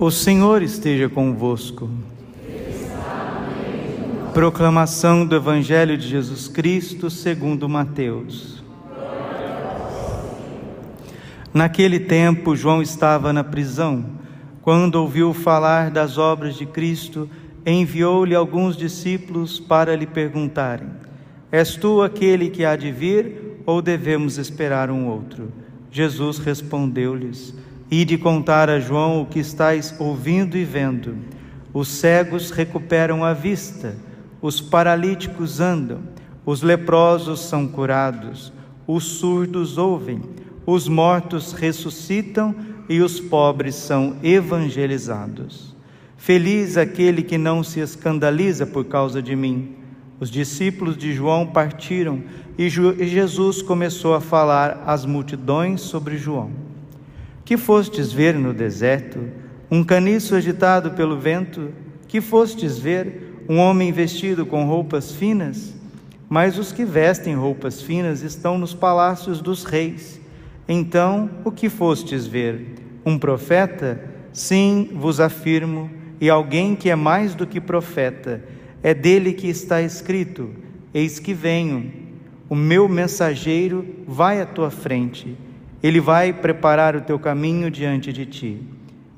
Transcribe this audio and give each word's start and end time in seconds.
O 0.00 0.12
Senhor 0.12 0.62
esteja 0.62 1.08
convosco. 1.08 1.90
Proclamação 4.32 5.26
do 5.26 5.34
Evangelho 5.34 5.98
de 5.98 6.06
Jesus 6.06 6.46
Cristo 6.46 7.10
segundo 7.10 7.68
Mateus. 7.68 8.62
Naquele 11.52 11.98
tempo, 11.98 12.54
João 12.54 12.80
estava 12.80 13.32
na 13.32 13.42
prisão. 13.42 14.04
Quando 14.62 14.94
ouviu 14.94 15.34
falar 15.34 15.90
das 15.90 16.16
obras 16.16 16.54
de 16.54 16.64
Cristo, 16.64 17.28
enviou-lhe 17.66 18.36
alguns 18.36 18.76
discípulos 18.76 19.58
para 19.58 19.96
lhe 19.96 20.06
perguntarem: 20.06 20.90
És 21.50 21.74
tu 21.74 22.02
aquele 22.02 22.50
que 22.50 22.64
há 22.64 22.76
de 22.76 22.92
vir 22.92 23.60
ou 23.66 23.82
devemos 23.82 24.38
esperar 24.38 24.92
um 24.92 25.08
outro? 25.08 25.52
Jesus 25.90 26.38
respondeu-lhes: 26.38 27.52
Ide 27.90 28.18
contar 28.18 28.68
a 28.68 28.78
João 28.78 29.22
o 29.22 29.26
que 29.26 29.38
estáis 29.38 29.94
ouvindo 29.98 30.58
e 30.58 30.64
vendo. 30.64 31.16
Os 31.72 31.88
cegos 31.88 32.50
recuperam 32.50 33.24
a 33.24 33.32
vista, 33.32 33.96
os 34.42 34.60
paralíticos 34.60 35.58
andam, 35.58 36.00
os 36.44 36.60
leprosos 36.62 37.40
são 37.40 37.66
curados, 37.66 38.52
os 38.86 39.04
surdos 39.04 39.78
ouvem, 39.78 40.20
os 40.66 40.86
mortos 40.86 41.52
ressuscitam 41.52 42.54
e 42.90 43.00
os 43.00 43.18
pobres 43.20 43.74
são 43.74 44.16
evangelizados. 44.22 45.74
Feliz 46.18 46.76
aquele 46.76 47.22
que 47.22 47.38
não 47.38 47.64
se 47.64 47.80
escandaliza 47.80 48.66
por 48.66 48.84
causa 48.84 49.22
de 49.22 49.34
mim. 49.34 49.76
Os 50.20 50.30
discípulos 50.30 50.94
de 50.96 51.14
João 51.14 51.46
partiram 51.46 52.22
e 52.58 52.68
Jesus 52.68 53.62
começou 53.62 54.14
a 54.14 54.20
falar 54.20 54.82
às 54.84 55.06
multidões 55.06 55.80
sobre 55.80 56.18
João. 56.18 56.67
Que 57.48 57.56
fostes 57.56 58.12
ver 58.12 58.34
no 58.34 58.52
deserto? 58.52 59.20
Um 59.70 59.82
caniço 59.82 60.34
agitado 60.34 60.90
pelo 60.90 61.18
vento? 61.18 61.70
Que 62.06 62.20
fostes 62.20 62.78
ver? 62.78 63.42
Um 63.48 63.56
homem 63.56 63.90
vestido 63.90 64.44
com 64.44 64.66
roupas 64.66 65.12
finas? 65.12 65.74
Mas 66.28 66.58
os 66.58 66.72
que 66.72 66.84
vestem 66.84 67.34
roupas 67.34 67.80
finas 67.80 68.20
estão 68.20 68.58
nos 68.58 68.74
palácios 68.74 69.40
dos 69.40 69.64
reis. 69.64 70.20
Então, 70.68 71.30
o 71.42 71.50
que 71.50 71.70
fostes 71.70 72.26
ver? 72.26 72.74
Um 73.02 73.18
profeta? 73.18 73.98
Sim, 74.30 74.90
vos 74.92 75.18
afirmo, 75.18 75.90
e 76.20 76.28
alguém 76.28 76.76
que 76.76 76.90
é 76.90 76.94
mais 76.94 77.34
do 77.34 77.46
que 77.46 77.62
profeta. 77.62 78.44
É 78.82 78.92
dele 78.92 79.32
que 79.32 79.48
está 79.48 79.80
escrito: 79.80 80.50
Eis 80.92 81.18
que 81.18 81.32
venho, 81.32 81.90
o 82.46 82.54
meu 82.54 82.86
mensageiro 82.90 83.86
vai 84.06 84.38
à 84.38 84.44
tua 84.44 84.70
frente 84.70 85.47
ele 85.82 86.00
vai 86.00 86.32
preparar 86.32 86.96
o 86.96 87.00
teu 87.00 87.18
caminho 87.18 87.70
diante 87.70 88.12
de 88.12 88.26
ti. 88.26 88.62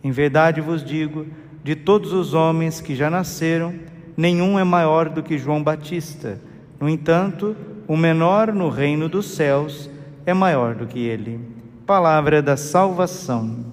Em 0.03 0.11
verdade 0.11 0.61
vos 0.61 0.85
digo: 0.85 1.27
de 1.63 1.75
todos 1.75 2.13
os 2.13 2.35
homens 2.35 2.81
que 2.81 2.95
já 2.95 3.11
nasceram, 3.11 3.75
nenhum 4.17 4.59
é 4.59 4.65
maior 4.65 5.09
do 5.09 5.23
que 5.23 5.39
João 5.39 5.63
Batista. 5.63 6.41
No 6.79 6.89
entanto, 6.89 7.57
o 7.87 7.97
menor 7.97 8.53
no 8.53 8.69
reino 8.69 9.09
dos 9.09 9.27
céus 9.27 9.91
é 10.25 10.33
maior 10.33 10.75
do 10.75 10.87
que 10.87 10.99
ele. 10.99 11.41
Palavra 11.87 12.41
da 12.41 12.57
salvação. 12.57 13.67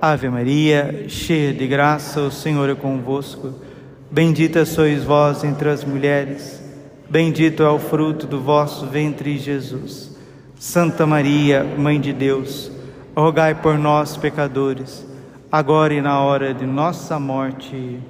Ave 0.00 0.28
Maria, 0.28 1.06
cheia 1.08 1.52
de 1.52 1.66
graça, 1.66 2.20
o 2.20 2.30
Senhor 2.30 2.70
é 2.70 2.74
convosco. 2.74 3.52
Bendita 4.10 4.64
sois 4.64 5.02
vós 5.02 5.42
entre 5.42 5.68
as 5.68 5.84
mulheres, 5.84 6.62
bendito 7.10 7.62
é 7.62 7.68
o 7.68 7.78
fruto 7.78 8.26
do 8.26 8.40
vosso 8.40 8.86
ventre, 8.86 9.36
Jesus. 9.36 10.07
Santa 10.58 11.06
Maria, 11.06 11.62
Mãe 11.62 12.00
de 12.00 12.12
Deus, 12.12 12.68
rogai 13.16 13.54
por 13.54 13.78
nós, 13.78 14.16
pecadores, 14.16 15.06
agora 15.52 15.94
e 15.94 16.00
na 16.00 16.18
hora 16.18 16.52
de 16.52 16.66
nossa 16.66 17.16
morte. 17.20 18.00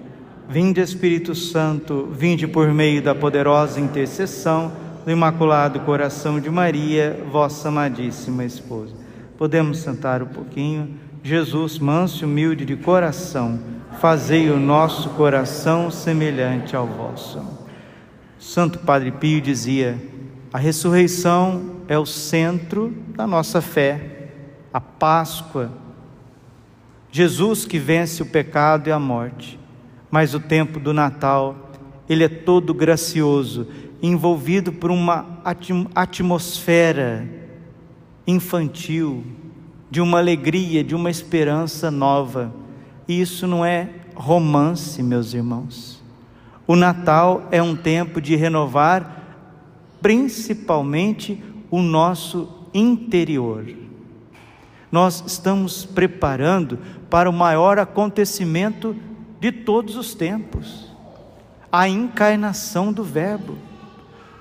Vinde, 0.48 0.80
Espírito 0.80 1.34
Santo, 1.34 2.08
vinde 2.10 2.48
por 2.48 2.72
meio 2.72 3.02
da 3.02 3.14
poderosa 3.14 3.78
intercessão 3.78 4.72
do 5.04 5.10
Imaculado 5.10 5.81
Coração 5.81 6.41
de 6.41 6.48
Maria, 6.48 7.22
vossa 7.31 7.69
amadíssima 7.69 8.47
esposa. 8.47 8.94
Podemos 9.36 9.80
sentar 9.80 10.22
um 10.22 10.28
pouquinho. 10.28 10.97
Jesus, 11.22 11.78
manso 11.78 12.25
e 12.25 12.26
humilde 12.26 12.65
de 12.65 12.76
coração, 12.76 13.59
fazei 14.00 14.48
o 14.48 14.59
nosso 14.59 15.10
coração 15.10 15.91
semelhante 15.91 16.75
ao 16.75 16.86
vosso. 16.86 17.42
Santo 18.38 18.78
Padre 18.78 19.10
Pio 19.10 19.38
dizia: 19.38 19.98
a 20.50 20.56
ressurreição 20.56 21.78
é 21.88 21.99
o 21.99 22.04
centro 22.04 22.94
da 23.16 23.26
nossa 23.26 23.62
fé, 23.62 24.28
a 24.72 24.81
Páscoa. 24.81 25.72
Jesus 27.10 27.65
que 27.65 27.78
vence 27.78 28.22
o 28.22 28.26
pecado 28.26 28.88
e 28.88 28.93
a 28.93 28.99
morte. 28.99 29.59
Mas 30.10 30.34
o 30.34 30.41
tempo 30.41 30.78
do 30.78 30.93
Natal, 30.93 31.72
ele 32.09 32.25
é 32.25 32.28
todo 32.28 32.75
gracioso, 32.75 33.66
envolvido 34.03 34.71
por 34.71 34.91
uma 34.91 35.41
atmosfera 35.94 37.27
infantil, 38.27 39.25
de 39.91 40.03
uma 40.03 40.19
alegria, 40.19 40.84
de 40.84 40.94
uma 40.94 41.10
esperança 41.10 41.91
nova. 41.91 42.53
E 43.09 43.19
isso 43.19 43.47
não 43.47 43.65
é 43.65 43.88
romance, 44.15 45.03
meus 45.03 45.32
irmãos. 45.32 46.03
O 46.66 46.77
Natal 46.77 47.48
é 47.50 47.62
um 47.62 47.75
tempo 47.75 48.21
de 48.21 48.37
renovar 48.37 49.19
principalmente 50.00 51.43
o 51.70 51.80
nosso 51.80 52.48
interior. 52.72 53.66
Nós 54.90 55.22
estamos 55.26 55.84
preparando 55.84 56.78
para 57.10 57.28
o 57.28 57.32
maior 57.32 57.78
acontecimento 57.78 58.96
de 59.40 59.52
todos 59.52 59.96
os 59.96 60.14
tempos 60.14 60.88
a 61.70 61.88
encarnação 61.88 62.92
do 62.92 63.04
Verbo. 63.04 63.58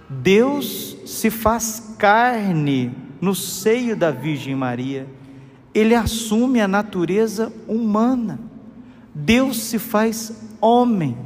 Deus 0.09 0.97
se 1.05 1.29
faz 1.29 1.95
carne 1.97 2.93
no 3.19 3.35
seio 3.35 3.95
da 3.95 4.11
Virgem 4.11 4.55
Maria, 4.55 5.07
ele 5.73 5.93
assume 5.93 6.61
a 6.61 6.67
natureza 6.67 7.51
humana. 7.67 8.39
Deus 9.13 9.57
se 9.57 9.77
faz 9.77 10.55
homem, 10.61 11.17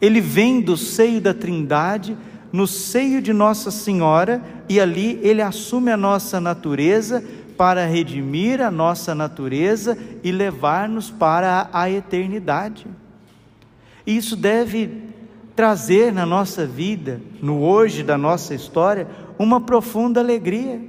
ele 0.00 0.20
vem 0.20 0.60
do 0.60 0.76
seio 0.76 1.20
da 1.20 1.34
Trindade 1.34 2.16
no 2.52 2.66
seio 2.66 3.20
de 3.20 3.32
Nossa 3.32 3.70
Senhora 3.70 4.42
e 4.68 4.80
ali 4.80 5.20
ele 5.22 5.42
assume 5.42 5.90
a 5.90 5.96
nossa 5.96 6.40
natureza 6.40 7.22
para 7.56 7.86
redimir 7.86 8.60
a 8.60 8.70
nossa 8.70 9.14
natureza 9.14 9.96
e 10.22 10.30
levar-nos 10.30 11.10
para 11.10 11.70
a 11.72 11.90
eternidade. 11.90 12.86
Isso 14.06 14.36
deve 14.36 15.04
trazer 15.54 16.12
na 16.12 16.26
nossa 16.26 16.66
vida, 16.66 17.20
no 17.40 17.62
hoje 17.62 18.02
da 18.02 18.18
nossa 18.18 18.54
história, 18.54 19.06
uma 19.38 19.60
profunda 19.60 20.20
alegria, 20.20 20.80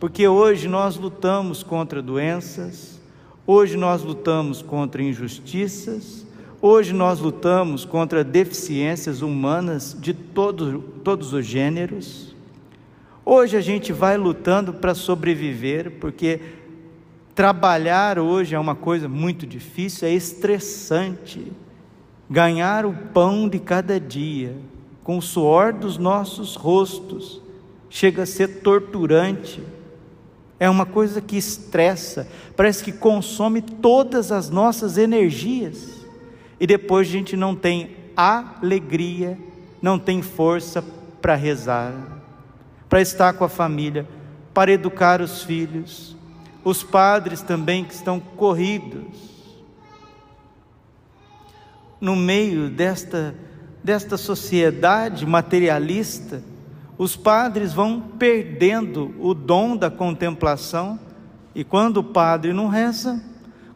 porque 0.00 0.26
hoje 0.26 0.66
nós 0.66 0.96
lutamos 0.96 1.62
contra 1.62 2.00
doenças, 2.00 3.00
hoje 3.46 3.76
nós 3.76 4.02
lutamos 4.02 4.62
contra 4.62 5.02
injustiças, 5.02 6.26
Hoje 6.60 6.94
nós 6.94 7.20
lutamos 7.20 7.84
contra 7.84 8.24
deficiências 8.24 9.20
humanas 9.20 9.96
de 10.00 10.14
todo, 10.14 10.82
todos 11.04 11.32
os 11.34 11.44
gêneros. 11.44 12.34
Hoje 13.28 13.56
a 13.56 13.60
gente 13.60 13.92
vai 13.92 14.16
lutando 14.16 14.72
para 14.72 14.94
sobreviver, 14.94 15.90
porque 15.98 16.40
trabalhar 17.34 18.20
hoje 18.20 18.54
é 18.54 18.58
uma 18.58 18.76
coisa 18.76 19.08
muito 19.08 19.44
difícil, 19.44 20.06
é 20.06 20.12
estressante. 20.12 21.50
Ganhar 22.30 22.86
o 22.86 22.92
pão 22.92 23.48
de 23.48 23.58
cada 23.58 23.98
dia, 23.98 24.54
com 25.02 25.18
o 25.18 25.22
suor 25.22 25.72
dos 25.72 25.98
nossos 25.98 26.54
rostos, 26.54 27.42
chega 27.90 28.22
a 28.22 28.26
ser 28.26 28.60
torturante. 28.60 29.60
É 30.60 30.70
uma 30.70 30.86
coisa 30.86 31.20
que 31.20 31.36
estressa, 31.36 32.28
parece 32.56 32.84
que 32.84 32.92
consome 32.92 33.60
todas 33.60 34.30
as 34.30 34.50
nossas 34.50 34.96
energias 34.96 36.06
e 36.60 36.66
depois 36.66 37.08
a 37.08 37.10
gente 37.10 37.36
não 37.36 37.56
tem 37.56 37.90
alegria, 38.16 39.36
não 39.82 39.98
tem 39.98 40.22
força 40.22 40.80
para 41.20 41.34
rezar, 41.34 42.15
para 42.96 43.02
estar 43.02 43.34
com 43.34 43.44
a 43.44 43.48
família, 43.50 44.08
para 44.54 44.72
educar 44.72 45.20
os 45.20 45.42
filhos, 45.42 46.16
os 46.64 46.82
padres 46.82 47.42
também 47.42 47.84
que 47.84 47.92
estão 47.92 48.18
corridos. 48.18 49.04
No 52.00 52.16
meio 52.16 52.70
desta, 52.70 53.34
desta 53.84 54.16
sociedade 54.16 55.26
materialista, 55.26 56.42
os 56.96 57.14
padres 57.14 57.74
vão 57.74 58.00
perdendo 58.00 59.14
o 59.18 59.34
dom 59.34 59.76
da 59.76 59.90
contemplação, 59.90 60.98
e 61.54 61.62
quando 61.62 61.98
o 61.98 62.04
padre 62.04 62.54
não 62.54 62.68
reza, 62.68 63.22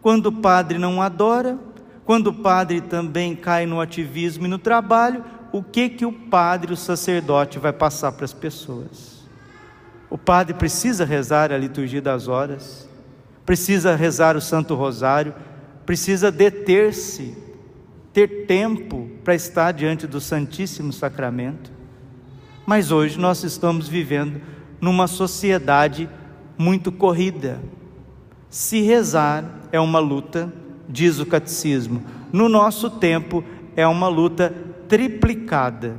quando 0.01 0.29
o 0.29 0.33
padre 0.33 0.79
não 0.79 1.03
adora, 1.03 1.59
quando 2.07 2.29
o 2.29 2.33
padre 2.33 2.81
também 2.81 3.37
cai 3.37 3.67
no 3.67 3.83
ativismo 3.83 4.47
e 4.47 4.49
no 4.49 4.59
trabalho, 4.59 5.23
o 5.53 5.63
que 5.63 5.89
que 5.89 6.07
o 6.07 6.13
padre, 6.13 6.73
o 6.73 6.77
sacerdote, 6.77 7.59
vai 7.59 7.73
passar 7.73 8.13
para 8.13 8.25
as 8.25 8.33
pessoas? 8.33 9.21
O 10.09 10.19
padre 10.19 10.55
precisa 10.55 11.05
rezar 11.05 11.53
a 11.53 11.59
liturgia 11.59 12.03
das 12.03 12.29
horas, 12.29 12.89
precisa 13.45 13.95
rezar 13.95 14.37
o 14.37 14.41
Santo 14.41 14.75
Rosário, 14.75 15.35
precisa 15.87 16.31
deter-se, 16.31 17.37
ter 18.13 18.47
tempo 18.47 19.09
para 19.25 19.35
estar 19.35 19.73
diante 19.73 20.07
do 20.07 20.21
Santíssimo 20.21 20.93
Sacramento. 20.93 21.71
Mas 22.67 22.91
hoje 22.91 23.19
nós 23.19 23.43
estamos 23.45 23.89
vivendo 23.89 24.41
numa 24.81 25.07
sociedade 25.07 26.09
muito 26.59 26.93
corrida. 26.93 27.61
Se 28.49 28.81
rezar 28.81 29.45
é 29.73 29.81
uma 29.81 29.99
luta, 29.99 30.53
diz 30.89 31.19
o 31.21 31.27
catecismo, 31.27 32.03
no 32.33 32.49
nosso 32.49 32.91
tempo 32.91 33.45
é 33.77 33.87
uma 33.87 34.09
luta 34.09 34.53
triplicada. 34.91 35.97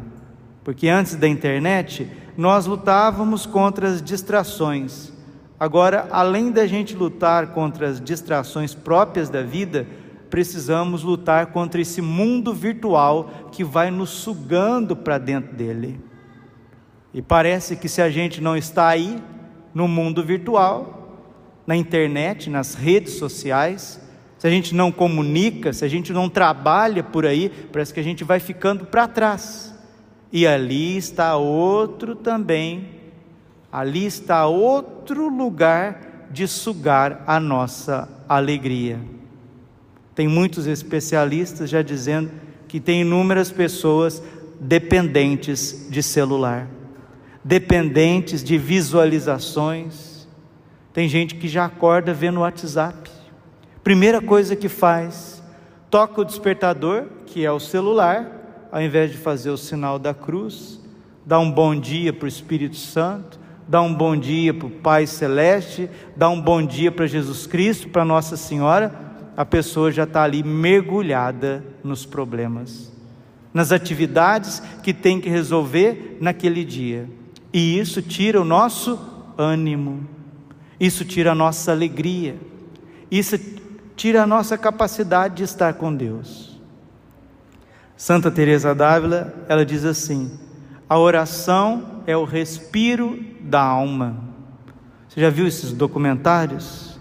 Porque 0.63 0.87
antes 0.87 1.15
da 1.15 1.27
internet, 1.27 2.07
nós 2.37 2.67
lutávamos 2.67 3.47
contra 3.47 3.87
as 3.87 4.01
distrações. 4.01 5.11
Agora, 5.59 6.07
além 6.11 6.51
da 6.51 6.67
gente 6.67 6.95
lutar 6.95 7.47
contra 7.47 7.87
as 7.87 7.99
distrações 7.99 8.75
próprias 8.75 9.29
da 9.29 9.41
vida, 9.41 9.87
precisamos 10.29 11.03
lutar 11.03 11.47
contra 11.47 11.81
esse 11.81 12.01
mundo 12.01 12.53
virtual 12.53 13.49
que 13.51 13.63
vai 13.63 13.89
nos 13.89 14.09
sugando 14.09 14.95
para 14.95 15.17
dentro 15.17 15.55
dele. 15.55 15.99
E 17.13 17.21
parece 17.21 17.75
que 17.75 17.89
se 17.89 18.01
a 18.01 18.09
gente 18.09 18.41
não 18.41 18.55
está 18.55 18.87
aí, 18.87 19.21
no 19.73 19.87
mundo 19.87 20.23
virtual, 20.23 21.01
na 21.65 21.75
internet, 21.75 22.49
nas 22.49 22.73
redes 22.73 23.13
sociais, 23.13 23.99
se 24.41 24.47
a 24.47 24.49
gente 24.49 24.73
não 24.73 24.91
comunica, 24.91 25.71
se 25.71 25.85
a 25.85 25.87
gente 25.87 26.11
não 26.11 26.27
trabalha 26.27 27.03
por 27.03 27.27
aí, 27.27 27.51
parece 27.71 27.93
que 27.93 27.99
a 27.99 28.03
gente 28.03 28.23
vai 28.23 28.39
ficando 28.39 28.87
para 28.87 29.07
trás. 29.07 29.71
E 30.31 30.47
ali 30.47 30.97
está 30.97 31.35
outro 31.35 32.15
também, 32.15 32.89
ali 33.71 34.03
está 34.03 34.47
outro 34.47 35.29
lugar 35.29 36.27
de 36.31 36.47
sugar 36.47 37.23
a 37.27 37.39
nossa 37.39 38.09
alegria. 38.27 38.99
Tem 40.15 40.27
muitos 40.27 40.65
especialistas 40.65 41.69
já 41.69 41.83
dizendo 41.83 42.31
que 42.67 42.79
tem 42.79 43.01
inúmeras 43.01 43.51
pessoas 43.51 44.23
dependentes 44.59 45.85
de 45.87 46.01
celular 46.01 46.67
dependentes 47.43 48.43
de 48.43 48.57
visualizações. 48.57 50.27
Tem 50.93 51.07
gente 51.07 51.35
que 51.35 51.47
já 51.47 51.65
acorda 51.65 52.13
vendo 52.13 52.37
o 52.37 52.41
WhatsApp. 52.41 53.20
Primeira 53.83 54.21
coisa 54.21 54.55
que 54.55 54.69
faz, 54.69 55.41
toca 55.89 56.21
o 56.21 56.25
despertador, 56.25 57.05
que 57.25 57.43
é 57.43 57.51
o 57.51 57.59
celular, 57.59 58.69
ao 58.71 58.81
invés 58.81 59.11
de 59.11 59.17
fazer 59.17 59.49
o 59.49 59.57
sinal 59.57 59.97
da 59.97 60.13
cruz, 60.13 60.79
dá 61.25 61.39
um 61.39 61.51
bom 61.51 61.75
dia 61.75 62.13
para 62.13 62.25
o 62.25 62.29
Espírito 62.29 62.77
Santo, 62.77 63.39
dá 63.67 63.81
um 63.81 63.93
bom 63.93 64.15
dia 64.15 64.53
para 64.53 64.67
o 64.67 64.71
Pai 64.71 65.07
Celeste, 65.07 65.89
dá 66.15 66.29
um 66.29 66.39
bom 66.39 66.61
dia 66.63 66.91
para 66.91 67.07
Jesus 67.07 67.47
Cristo, 67.47 67.89
para 67.89 68.05
Nossa 68.05 68.37
Senhora, 68.37 68.93
a 69.35 69.45
pessoa 69.45 69.91
já 69.91 70.03
está 70.03 70.23
ali 70.23 70.43
mergulhada 70.43 71.63
nos 71.83 72.05
problemas, 72.05 72.91
nas 73.53 73.71
atividades 73.71 74.61
que 74.83 74.93
tem 74.93 75.19
que 75.19 75.29
resolver 75.29 76.17
naquele 76.21 76.63
dia. 76.63 77.09
E 77.51 77.79
isso 77.79 78.01
tira 78.01 78.39
o 78.39 78.45
nosso 78.45 78.99
ânimo, 79.37 80.07
isso 80.79 81.03
tira 81.03 81.31
a 81.31 81.35
nossa 81.35 81.71
alegria, 81.71 82.35
isso 83.09 83.37
tira 84.01 84.23
a 84.23 84.25
nossa 84.25 84.57
capacidade 84.57 85.35
de 85.35 85.43
estar 85.43 85.75
com 85.75 85.95
Deus. 85.95 86.59
Santa 87.95 88.31
Teresa 88.31 88.73
d'Ávila, 88.73 89.31
ela 89.47 89.63
diz 89.63 89.85
assim: 89.85 90.39
a 90.89 90.97
oração 90.97 92.01
é 92.07 92.17
o 92.17 92.23
respiro 92.23 93.23
da 93.41 93.61
alma. 93.61 94.17
Você 95.07 95.21
já 95.21 95.29
viu 95.29 95.45
esses 95.45 95.71
documentários 95.71 96.99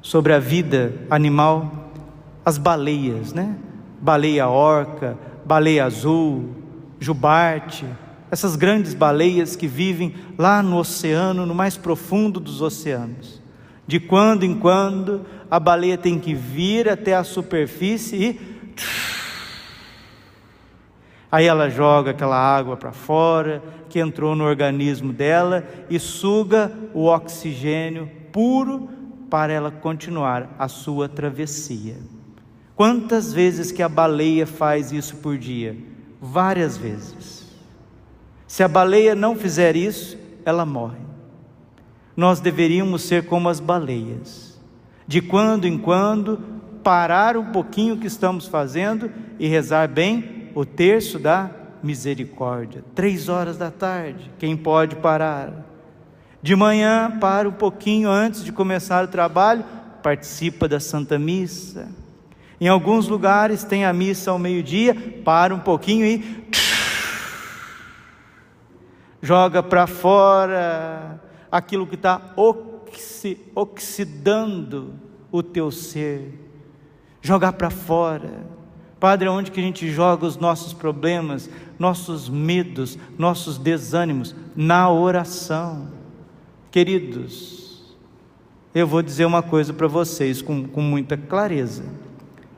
sobre 0.00 0.32
a 0.32 0.38
vida 0.38 0.94
animal? 1.10 1.90
As 2.44 2.58
baleias, 2.58 3.32
né? 3.32 3.56
Baleia 4.00 4.46
orca, 4.46 5.18
baleia 5.44 5.84
azul, 5.84 6.50
jubarte, 7.00 7.84
essas 8.30 8.54
grandes 8.54 8.94
baleias 8.94 9.56
que 9.56 9.66
vivem 9.66 10.14
lá 10.38 10.62
no 10.62 10.76
oceano, 10.76 11.44
no 11.44 11.56
mais 11.56 11.76
profundo 11.76 12.38
dos 12.38 12.62
oceanos. 12.62 13.42
De 13.84 13.98
quando 13.98 14.44
em 14.44 14.56
quando 14.56 15.26
a 15.50 15.60
baleia 15.60 15.96
tem 15.96 16.18
que 16.18 16.34
vir 16.34 16.88
até 16.88 17.14
a 17.14 17.24
superfície 17.24 18.16
e. 18.16 18.56
Aí 21.30 21.44
ela 21.46 21.68
joga 21.68 22.12
aquela 22.12 22.36
água 22.36 22.76
para 22.76 22.92
fora, 22.92 23.62
que 23.88 23.98
entrou 23.98 24.34
no 24.36 24.44
organismo 24.44 25.12
dela, 25.12 25.66
e 25.90 25.98
suga 25.98 26.72
o 26.94 27.06
oxigênio 27.06 28.08
puro 28.32 28.88
para 29.28 29.52
ela 29.52 29.70
continuar 29.70 30.54
a 30.58 30.68
sua 30.68 31.08
travessia. 31.08 31.96
Quantas 32.74 33.32
vezes 33.32 33.72
que 33.72 33.82
a 33.82 33.88
baleia 33.88 34.46
faz 34.46 34.92
isso 34.92 35.16
por 35.16 35.36
dia? 35.36 35.76
Várias 36.20 36.76
vezes. 36.76 37.46
Se 38.46 38.62
a 38.62 38.68
baleia 38.68 39.14
não 39.14 39.34
fizer 39.34 39.74
isso, 39.74 40.16
ela 40.44 40.64
morre. 40.64 41.00
Nós 42.16 42.40
deveríamos 42.40 43.02
ser 43.02 43.26
como 43.26 43.48
as 43.48 43.60
baleias, 43.60 44.55
de 45.06 45.20
quando 45.20 45.66
em 45.66 45.78
quando 45.78 46.38
parar 46.82 47.36
um 47.36 47.46
pouquinho 47.46 47.94
o 47.94 47.98
que 47.98 48.06
estamos 48.06 48.46
fazendo 48.46 49.10
e 49.38 49.46
rezar 49.46 49.88
bem 49.88 50.50
o 50.54 50.64
terço 50.64 51.18
da 51.18 51.50
misericórdia. 51.82 52.84
Três 52.94 53.28
horas 53.28 53.56
da 53.56 53.70
tarde, 53.70 54.30
quem 54.38 54.56
pode 54.56 54.96
parar? 54.96 55.52
De 56.42 56.54
manhã, 56.54 57.18
para 57.20 57.48
um 57.48 57.52
pouquinho 57.52 58.08
antes 58.08 58.44
de 58.44 58.52
começar 58.52 59.04
o 59.04 59.08
trabalho, 59.08 59.64
participa 60.02 60.68
da 60.68 60.78
Santa 60.78 61.18
Missa. 61.18 61.88
Em 62.60 62.68
alguns 62.68 63.08
lugares 63.08 63.64
tem 63.64 63.84
a 63.84 63.92
missa 63.92 64.30
ao 64.30 64.38
meio-dia, 64.38 64.94
para 65.24 65.54
um 65.54 65.58
pouquinho 65.58 66.06
e 66.06 66.46
joga 69.20 69.62
para 69.62 69.86
fora 69.86 71.20
aquilo 71.50 71.86
que 71.86 71.96
está 71.96 72.32
oxi, 72.86 73.38
oxidando 73.54 74.94
o 75.30 75.42
teu 75.42 75.70
ser, 75.70 76.32
jogar 77.20 77.52
para 77.52 77.70
fora. 77.70 78.46
Padre, 78.98 79.28
onde 79.28 79.50
que 79.50 79.60
a 79.60 79.62
gente 79.62 79.90
joga 79.90 80.26
os 80.26 80.36
nossos 80.36 80.72
problemas, 80.72 81.50
nossos 81.78 82.28
medos, 82.28 82.98
nossos 83.18 83.58
desânimos? 83.58 84.34
Na 84.54 84.90
oração. 84.90 85.88
Queridos, 86.70 87.94
eu 88.74 88.86
vou 88.86 89.02
dizer 89.02 89.26
uma 89.26 89.42
coisa 89.42 89.72
para 89.72 89.86
vocês 89.86 90.40
com, 90.40 90.66
com 90.66 90.80
muita 90.80 91.16
clareza. 91.16 91.84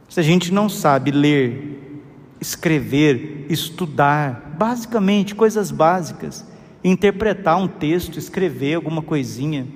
Se 0.08 0.20
a 0.20 0.22
gente 0.22 0.52
não 0.52 0.68
sabe 0.68 1.10
ler, 1.10 2.02
escrever, 2.40 3.46
estudar, 3.48 4.54
basicamente 4.56 5.34
coisas 5.34 5.70
básicas, 5.70 6.46
interpretar 6.82 7.56
um 7.58 7.68
texto, 7.68 8.18
escrever 8.18 8.74
alguma 8.74 9.02
coisinha. 9.02 9.66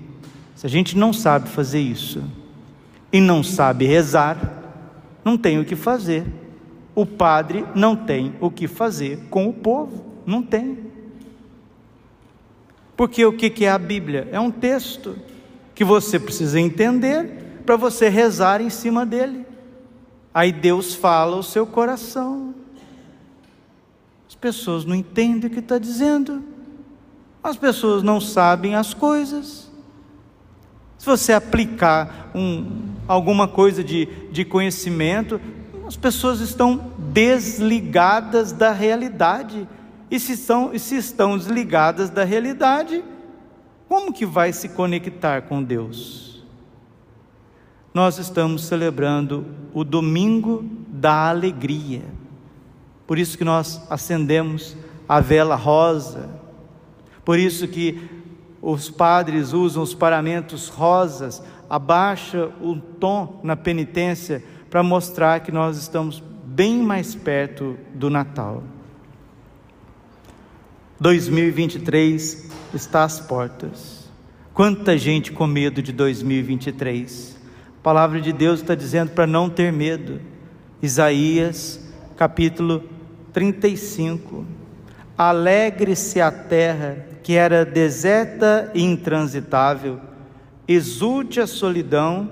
Se 0.54 0.66
a 0.66 0.68
gente 0.70 0.96
não 0.96 1.12
sabe 1.12 1.48
fazer 1.48 1.80
isso 1.80 2.22
e 3.12 3.20
não 3.20 3.42
sabe 3.42 3.84
rezar, 3.84 4.38
não 5.24 5.36
tem 5.36 5.58
o 5.58 5.64
que 5.64 5.76
fazer. 5.76 6.24
O 6.94 7.06
padre 7.06 7.64
não 7.74 7.96
tem 7.96 8.34
o 8.40 8.50
que 8.50 8.68
fazer 8.68 9.18
com 9.30 9.48
o 9.48 9.52
povo, 9.52 10.04
não 10.26 10.42
tem. 10.42 10.78
Porque 12.96 13.24
o 13.24 13.32
que 13.32 13.64
é 13.64 13.70
a 13.70 13.78
Bíblia? 13.78 14.28
É 14.30 14.38
um 14.38 14.50
texto 14.50 15.16
que 15.74 15.84
você 15.84 16.20
precisa 16.20 16.60
entender 16.60 17.62
para 17.64 17.76
você 17.76 18.08
rezar 18.08 18.60
em 18.60 18.70
cima 18.70 19.06
dele. 19.06 19.46
Aí 20.34 20.52
Deus 20.52 20.94
fala 20.94 21.36
o 21.36 21.42
seu 21.42 21.66
coração. 21.66 22.54
As 24.28 24.34
pessoas 24.34 24.84
não 24.84 24.94
entendem 24.94 25.50
o 25.50 25.52
que 25.52 25.60
está 25.60 25.78
dizendo. 25.78 26.44
As 27.42 27.56
pessoas 27.56 28.02
não 28.02 28.20
sabem 28.20 28.74
as 28.74 28.94
coisas. 28.94 29.71
Se 31.02 31.06
você 31.06 31.32
aplicar 31.32 32.30
um, 32.32 32.94
alguma 33.08 33.48
coisa 33.48 33.82
de, 33.82 34.06
de 34.30 34.44
conhecimento, 34.44 35.40
as 35.84 35.96
pessoas 35.96 36.38
estão 36.38 36.92
desligadas 36.96 38.52
da 38.52 38.70
realidade. 38.70 39.66
E 40.08 40.20
se, 40.20 40.36
são, 40.36 40.78
se 40.78 40.94
estão 40.94 41.36
desligadas 41.36 42.08
da 42.08 42.22
realidade, 42.22 43.02
como 43.88 44.12
que 44.12 44.24
vai 44.24 44.52
se 44.52 44.68
conectar 44.68 45.42
com 45.42 45.60
Deus? 45.60 46.44
Nós 47.92 48.18
estamos 48.18 48.62
celebrando 48.62 49.44
o 49.74 49.82
domingo 49.82 50.64
da 50.86 51.30
alegria. 51.30 52.04
Por 53.08 53.18
isso 53.18 53.36
que 53.36 53.44
nós 53.44 53.82
acendemos 53.90 54.76
a 55.08 55.18
vela 55.18 55.56
rosa, 55.56 56.30
por 57.24 57.40
isso 57.40 57.66
que 57.66 58.21
os 58.62 58.88
padres 58.88 59.52
usam 59.52 59.82
os 59.82 59.92
paramentos 59.92 60.68
rosas, 60.68 61.42
abaixa 61.68 62.48
o 62.60 62.76
tom 62.76 63.40
na 63.42 63.56
penitência 63.56 64.44
para 64.70 64.84
mostrar 64.84 65.40
que 65.40 65.50
nós 65.50 65.76
estamos 65.76 66.22
bem 66.44 66.78
mais 66.78 67.12
perto 67.12 67.76
do 67.92 68.08
Natal. 68.08 68.62
2023 71.00 72.48
está 72.72 73.02
às 73.02 73.18
portas. 73.18 74.08
Quanta 74.54 74.96
gente 74.96 75.32
com 75.32 75.46
medo 75.46 75.82
de 75.82 75.92
2023. 75.92 77.36
A 77.80 77.82
palavra 77.82 78.20
de 78.20 78.32
Deus 78.32 78.60
está 78.60 78.76
dizendo 78.76 79.10
para 79.10 79.26
não 79.26 79.50
ter 79.50 79.72
medo. 79.72 80.20
Isaías, 80.80 81.80
capítulo 82.16 82.84
35. 83.32 84.46
Alegre-se 85.18 86.20
a 86.20 86.30
terra 86.30 87.11
que 87.22 87.34
era 87.34 87.64
deserta 87.64 88.70
e 88.74 88.82
intransitável, 88.82 90.00
exulte 90.66 91.40
a 91.40 91.46
solidão 91.46 92.30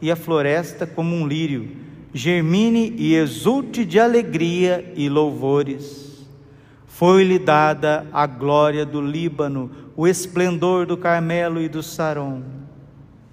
e 0.00 0.10
a 0.10 0.16
floresta 0.16 0.86
como 0.86 1.14
um 1.14 1.26
lírio, 1.26 1.76
germine 2.12 2.92
e 2.96 3.14
exulte 3.14 3.84
de 3.84 3.98
alegria 3.98 4.92
e 4.96 5.08
louvores. 5.08 6.26
Foi-lhe 6.86 7.38
dada 7.38 8.06
a 8.12 8.26
glória 8.26 8.84
do 8.84 9.00
Líbano, 9.00 9.70
o 9.96 10.06
esplendor 10.06 10.86
do 10.86 10.96
Carmelo 10.96 11.60
e 11.60 11.68
do 11.68 11.82
Saron. 11.82 12.42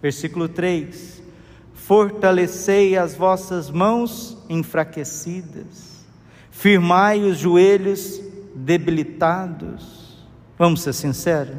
Versículo 0.01 0.48
3: 0.48 1.22
Fortalecei 1.74 2.98
as 2.98 3.16
vossas 3.16 3.70
mãos 3.70 4.38
enfraquecidas, 4.48 6.06
firmai 6.51 7.22
os 7.22 7.38
joelhos 7.38 8.22
debilitados. 8.56 9.99
Vamos 10.60 10.82
ser 10.82 10.92
sinceros? 10.92 11.56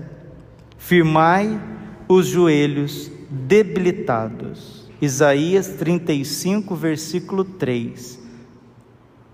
Firmai 0.76 1.58
os 2.06 2.26
joelhos 2.26 3.10
debilitados. 3.30 4.90
Isaías 5.00 5.68
35, 5.68 6.76
versículo 6.76 7.42
3. 7.42 8.20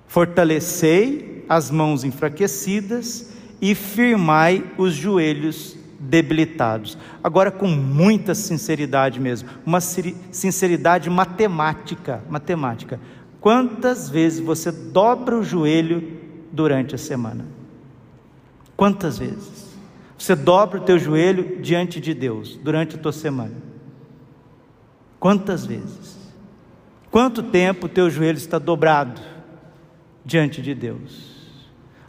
Fortalecei 0.07 1.45
as 1.49 1.69
mãos 1.69 2.05
enfraquecidas 2.05 3.33
e 3.61 3.75
firmai 3.75 4.65
os 4.79 4.95
joelhos 4.95 5.77
debilitados. 5.99 6.97
Agora 7.25 7.51
com 7.51 7.67
muita 7.67 8.37
sinceridade 8.37 9.19
mesmo, 9.19 9.49
uma 9.67 9.81
sinceridade 9.81 11.11
matemática, 11.11 12.23
matemática. 12.31 13.01
Quantas 13.41 14.09
vezes 14.09 14.39
você 14.39 14.71
dobra 14.71 15.37
o 15.37 15.43
joelho 15.43 16.21
durante 16.53 16.95
a 16.95 16.99
semana? 16.99 17.56
Quantas 18.77 19.19
vezes? 19.19 19.77
Você 20.19 20.35
dobra 20.35 20.79
o 20.79 20.85
teu 20.85 20.99
joelho 20.99 21.61
diante 21.61 22.01
de 22.01 22.13
Deus 22.13 22.57
durante 22.57 22.97
a 22.97 22.99
tua 22.99 23.13
semana? 23.13 23.55
Quantas 25.19 25.65
vezes? 25.65 26.17
Quanto 27.11 27.43
tempo 27.43 27.87
o 27.87 27.89
teu 27.89 28.11
joelho 28.11 28.37
está 28.37 28.59
dobrado 28.59 29.21
diante 30.25 30.61
de 30.61 30.75
Deus? 30.75 31.37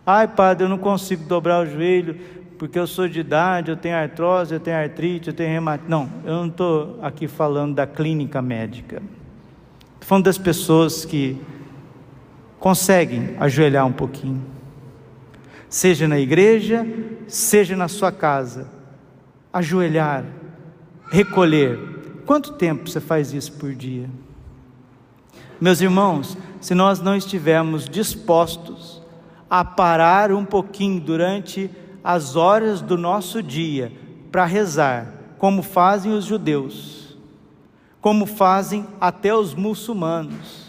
Ai, 0.05 0.27
padre, 0.27 0.65
eu 0.65 0.69
não 0.69 0.77
consigo 0.77 1.25
dobrar 1.25 1.63
o 1.63 1.65
joelho 1.65 2.19
porque 2.57 2.77
eu 2.77 2.87
sou 2.87 3.07
de 3.07 3.19
idade, 3.19 3.69
eu 3.69 3.77
tenho 3.77 3.95
artrose, 3.95 4.53
eu 4.53 4.59
tenho 4.59 4.77
artrite, 4.77 5.27
eu 5.27 5.33
tenho 5.33 5.49
reumatismo. 5.49 5.89
Não, 5.89 6.09
eu 6.25 6.33
não 6.33 6.47
estou 6.47 6.99
aqui 7.01 7.27
falando 7.27 7.75
da 7.75 7.85
clínica 7.85 8.41
médica. 8.41 9.01
Estou 9.93 10.07
falando 10.07 10.25
das 10.25 10.37
pessoas 10.37 11.05
que 11.05 11.39
conseguem 12.59 13.35
ajoelhar 13.39 13.85
um 13.85 13.91
pouquinho. 13.91 14.56
Seja 15.69 16.07
na 16.07 16.19
igreja, 16.19 16.85
seja 17.27 17.75
na 17.75 17.87
sua 17.87 18.11
casa. 18.11 18.67
Ajoelhar, 19.51 20.25
recolher. 21.09 21.77
Quanto 22.25 22.53
tempo 22.53 22.89
você 22.89 22.99
faz 22.99 23.33
isso 23.33 23.53
por 23.53 23.73
dia? 23.73 24.09
Meus 25.59 25.81
irmãos, 25.81 26.37
se 26.61 26.75
nós 26.75 26.99
não 26.99 27.15
estivermos 27.15 27.89
dispostos 27.89 29.01
a 29.49 29.63
parar 29.65 30.31
um 30.31 30.45
pouquinho 30.45 30.99
durante 30.99 31.69
as 32.03 32.35
horas 32.35 32.81
do 32.81 32.97
nosso 32.97 33.41
dia 33.41 33.91
para 34.31 34.45
rezar, 34.45 35.13
como 35.37 35.61
fazem 35.61 36.13
os 36.13 36.25
judeus, 36.25 37.17
como 37.99 38.25
fazem 38.25 38.85
até 38.99 39.35
os 39.35 39.53
muçulmanos. 39.53 40.67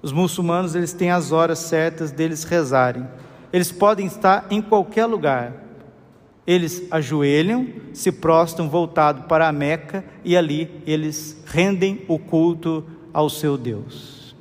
Os 0.00 0.12
muçulmanos, 0.12 0.74
eles 0.74 0.92
têm 0.92 1.10
as 1.10 1.32
horas 1.32 1.58
certas 1.58 2.10
deles 2.10 2.44
rezarem. 2.44 3.06
Eles 3.52 3.72
podem 3.72 4.06
estar 4.06 4.46
em 4.50 4.60
qualquer 4.60 5.06
lugar. 5.06 5.52
Eles 6.46 6.82
ajoelham, 6.90 7.68
se 7.92 8.10
prostam 8.10 8.68
voltado 8.68 9.22
para 9.22 9.48
a 9.48 9.52
Meca 9.52 10.04
e 10.24 10.36
ali 10.36 10.82
eles 10.86 11.42
rendem 11.46 12.04
o 12.08 12.18
culto 12.18 12.84
ao 13.12 13.28
seu 13.28 13.58
Deus. 13.58 14.34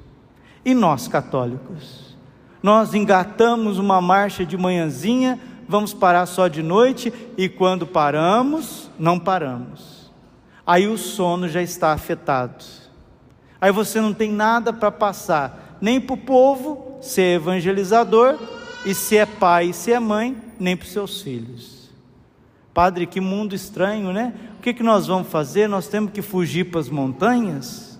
E 0.64 0.74
nós 0.74 1.08
católicos, 1.08 2.16
nós 2.64 2.94
engatamos 2.94 3.78
uma 3.78 4.02
marcha 4.02 4.46
de 4.46 4.58
manhãzinha 4.58 5.40
vamos 5.68 5.94
parar 5.94 6.26
só 6.26 6.48
de 6.48 6.64
noite 6.64 7.14
e 7.38 7.50
quando 7.50 7.86
paramos, 7.86 8.90
não 8.98 9.20
paramos. 9.20 10.12
Aí 10.66 10.88
o 10.88 10.98
sono 10.98 11.48
já 11.48 11.62
está 11.62 11.92
afetado. 11.92 12.64
Aí 13.60 13.72
você 13.72 14.00
não 14.00 14.14
tem 14.14 14.32
nada 14.32 14.72
para 14.72 14.92
passar, 14.92 15.78
nem 15.82 16.00
para 16.00 16.14
o 16.14 16.18
povo 16.18 16.98
ser 17.02 17.36
evangelizador, 17.36 18.38
e 18.86 18.94
se 18.94 19.18
é 19.18 19.26
pai 19.26 19.70
e 19.70 19.74
se 19.74 19.92
é 19.92 20.00
mãe, 20.00 20.36
nem 20.60 20.76
para 20.76 20.86
os 20.86 20.92
seus 20.92 21.22
filhos. 21.22 21.90
Padre, 22.74 23.08
que 23.08 23.20
mundo 23.20 23.56
estranho, 23.56 24.14
né? 24.14 24.34
O 24.60 24.62
que, 24.62 24.74
que 24.74 24.84
nós 24.84 25.08
vamos 25.08 25.30
fazer? 25.30 25.68
Nós 25.68 25.88
temos 25.88 26.12
que 26.12 26.22
fugir 26.22 26.66
para 26.66 26.80
as 26.80 26.90
montanhas? 26.90 28.00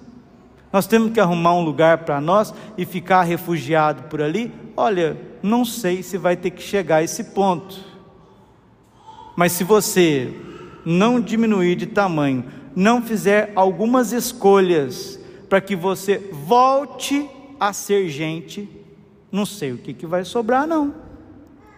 Nós 0.72 0.86
temos 0.86 1.12
que 1.12 1.20
arrumar 1.20 1.54
um 1.54 1.64
lugar 1.64 2.00
para 2.00 2.22
nós 2.22 2.54
e 2.78 2.86
ficar 2.86 3.24
refugiado 3.24 4.04
por 4.04 4.22
ali? 4.22 4.52
Olha, 4.76 5.18
não 5.42 5.66
sei 5.66 6.04
se 6.04 6.18
vai 6.18 6.36
ter 6.36 6.52
que 6.52 6.62
chegar 6.62 6.98
a 6.98 7.04
esse 7.04 7.24
ponto. 7.24 7.76
Mas 9.36 9.54
se 9.54 9.64
você 9.64 10.34
não 10.86 11.20
diminuir 11.20 11.76
de 11.76 11.88
tamanho, 11.88 12.46
não 12.76 13.02
fizer 13.02 13.52
algumas 13.56 14.12
escolhas 14.12 15.20
para 15.50 15.60
que 15.60 15.76
você 15.76 16.30
volte 16.32 17.28
a 17.60 17.74
ser 17.74 18.10
gente, 18.10 18.70
não 19.38 19.46
sei 19.46 19.72
o 19.72 19.78
que, 19.78 19.94
que 19.94 20.08
vai 20.08 20.26
sobrar, 20.26 20.66
não, 20.66 20.94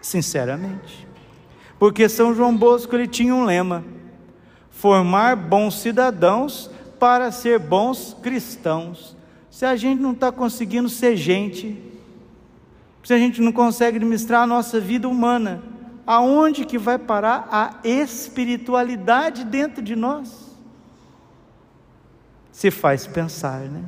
sinceramente. 0.00 1.06
Porque 1.78 2.08
São 2.08 2.34
João 2.34 2.56
Bosco 2.56 2.96
ele 2.96 3.06
tinha 3.06 3.34
um 3.34 3.44
lema: 3.44 3.84
formar 4.70 5.36
bons 5.36 5.78
cidadãos 5.78 6.70
para 6.98 7.30
ser 7.30 7.58
bons 7.58 8.16
cristãos. 8.22 9.16
Se 9.50 9.66
a 9.66 9.76
gente 9.76 10.00
não 10.00 10.12
está 10.12 10.32
conseguindo 10.32 10.88
ser 10.88 11.16
gente, 11.16 11.78
se 13.04 13.12
a 13.12 13.18
gente 13.18 13.42
não 13.42 13.52
consegue 13.52 13.98
administrar 13.98 14.42
a 14.42 14.46
nossa 14.46 14.80
vida 14.80 15.08
humana, 15.08 15.62
aonde 16.06 16.64
que 16.64 16.78
vai 16.78 16.98
parar 16.98 17.46
a 17.50 17.86
espiritualidade 17.86 19.44
dentro 19.44 19.82
de 19.82 19.94
nós? 19.94 20.50
Se 22.52 22.70
faz 22.70 23.06
pensar, 23.06 23.60
né? 23.60 23.84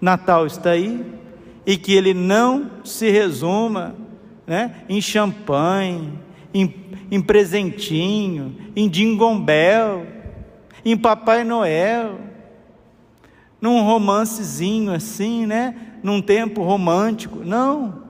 Natal 0.00 0.46
está 0.46 0.70
aí 0.70 1.24
e 1.66 1.76
que 1.76 1.94
ele 1.94 2.12
não 2.12 2.70
se 2.84 3.10
resuma, 3.10 3.94
né, 4.46 4.84
em 4.88 5.00
champanhe, 5.00 6.12
em, 6.52 6.72
em 7.10 7.20
presentinho, 7.20 8.56
em 8.76 8.88
dingombel, 8.88 10.06
em 10.84 10.96
Papai 10.96 11.44
Noel, 11.44 12.20
num 13.60 13.82
romancezinho 13.82 14.92
assim, 14.92 15.46
né? 15.46 15.74
num 16.04 16.20
tempo 16.20 16.62
romântico. 16.62 17.38
Não, 17.42 18.02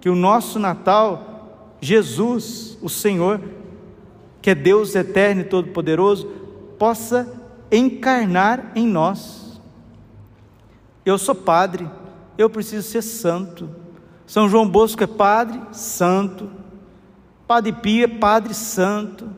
que 0.00 0.08
o 0.08 0.14
nosso 0.14 0.60
Natal, 0.60 1.74
Jesus, 1.80 2.78
o 2.80 2.88
Senhor, 2.88 3.40
que 4.40 4.50
é 4.50 4.54
Deus 4.54 4.94
eterno 4.94 5.40
e 5.40 5.44
todo-poderoso, 5.44 6.28
possa 6.78 7.28
encarnar 7.72 8.70
em 8.76 8.86
nós. 8.86 9.60
Eu 11.04 11.18
sou 11.18 11.34
padre, 11.34 11.90
eu 12.40 12.48
preciso 12.48 12.88
ser 12.88 13.02
santo. 13.02 13.68
São 14.26 14.48
João 14.48 14.66
Bosco 14.66 15.04
é 15.04 15.06
padre 15.06 15.60
santo. 15.72 16.50
Padre 17.46 17.72
Pio 17.72 18.04
é 18.04 18.08
padre 18.08 18.54
santo. 18.54 19.28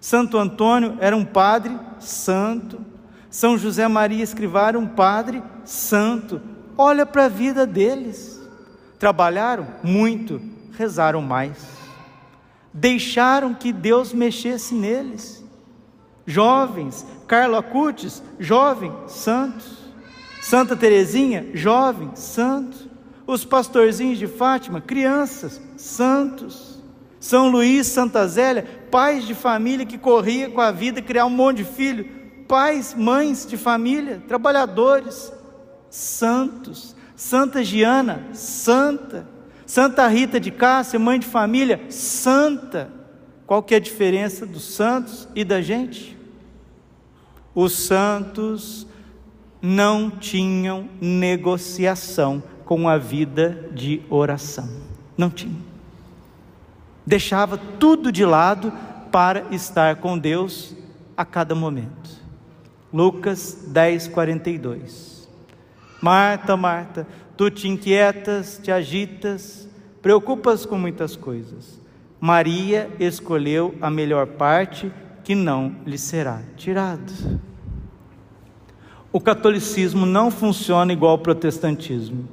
Santo 0.00 0.38
Antônio 0.38 0.96
era 1.00 1.16
um 1.16 1.24
padre 1.24 1.76
santo. 1.98 2.80
São 3.28 3.58
José 3.58 3.88
Maria 3.88 4.22
Escrivá 4.22 4.68
era 4.68 4.78
um 4.78 4.86
padre 4.86 5.42
santo. 5.64 6.40
Olha 6.78 7.04
para 7.04 7.24
a 7.24 7.28
vida 7.28 7.66
deles. 7.66 8.40
Trabalharam 8.96 9.66
muito, 9.82 10.40
rezaram 10.78 11.20
mais. 11.20 11.56
Deixaram 12.72 13.54
que 13.54 13.72
Deus 13.72 14.12
mexesse 14.12 14.72
neles. 14.72 15.44
Jovens, 16.24 17.04
Carlo 17.26 17.56
Acutis, 17.56 18.22
jovem, 18.38 18.92
santos. 19.08 19.79
Santa 20.40 20.74
Teresinha, 20.74 21.48
jovem, 21.54 22.10
santo. 22.14 22.88
Os 23.26 23.44
pastorzinhos 23.44 24.18
de 24.18 24.26
Fátima, 24.26 24.80
crianças, 24.80 25.60
santos. 25.76 26.82
São 27.20 27.50
Luís, 27.50 27.86
Santa 27.86 28.26
Zélia, 28.26 28.66
pais 28.90 29.26
de 29.26 29.34
família 29.34 29.84
que 29.84 29.98
corria 29.98 30.48
com 30.48 30.60
a 30.60 30.72
vida 30.72 31.02
criar 31.02 31.26
um 31.26 31.30
monte 31.30 31.58
de 31.58 31.64
filho, 31.64 32.08
pais, 32.48 32.94
mães 32.94 33.46
de 33.46 33.56
família, 33.56 34.22
trabalhadores, 34.26 35.32
santos. 35.90 36.96
Santa 37.14 37.62
Giana, 37.62 38.28
santa. 38.32 39.28
Santa 39.66 40.08
Rita 40.08 40.40
de 40.40 40.50
Cássia, 40.50 40.98
mãe 40.98 41.20
de 41.20 41.26
família, 41.26 41.84
santa. 41.90 42.90
Qual 43.46 43.62
que 43.62 43.74
é 43.74 43.76
a 43.76 43.80
diferença 43.80 44.46
dos 44.46 44.64
santos 44.64 45.28
e 45.34 45.44
da 45.44 45.60
gente? 45.60 46.18
Os 47.54 47.72
santos 47.72 48.86
não 49.60 50.10
tinham 50.10 50.88
negociação 51.00 52.42
com 52.64 52.88
a 52.88 52.96
vida 52.96 53.68
de 53.72 54.02
oração. 54.08 54.68
Não 55.16 55.28
tinham. 55.28 55.70
Deixava 57.06 57.58
tudo 57.58 58.12
de 58.12 58.24
lado 58.24 58.72
para 59.10 59.46
estar 59.50 59.96
com 59.96 60.18
Deus 60.18 60.74
a 61.16 61.24
cada 61.24 61.54
momento. 61.54 62.10
Lucas 62.92 63.64
10, 63.68 64.08
42. 64.08 65.28
Marta, 66.00 66.56
Marta, 66.56 67.06
tu 67.36 67.50
te 67.50 67.68
inquietas, 67.68 68.60
te 68.62 68.70
agitas, 68.70 69.68
preocupas 70.00 70.64
com 70.64 70.78
muitas 70.78 71.16
coisas. 71.16 71.80
Maria 72.20 72.90
escolheu 72.98 73.74
a 73.80 73.90
melhor 73.90 74.26
parte 74.26 74.92
que 75.24 75.34
não 75.34 75.76
lhe 75.84 75.98
será 75.98 76.42
tirado. 76.56 77.12
O 79.12 79.20
catolicismo 79.20 80.06
não 80.06 80.30
funciona 80.30 80.92
igual 80.92 81.12
ao 81.12 81.18
protestantismo. 81.18 82.28